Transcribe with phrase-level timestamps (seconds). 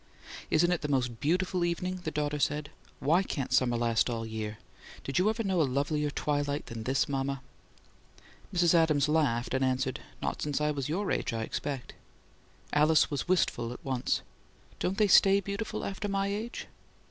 [0.49, 2.71] "Isn't it the most BEAUTIFUL evening!" the daughter said.
[3.01, 4.57] "WHY can't summer last all year?
[5.03, 7.41] Did you ever know a lovelier twilight than this, mama?"
[8.51, 8.73] Mrs.
[8.73, 11.93] Adams laughed, and answered, "Not since I was your age, I expect."
[12.73, 14.23] Alice was wistful at once.
[14.79, 16.65] "Don't they stay beautiful after my age?"